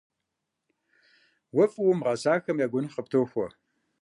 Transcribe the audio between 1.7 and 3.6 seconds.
фӏыуэ умыгъэсахэм я гуэныхь къыптохуэ.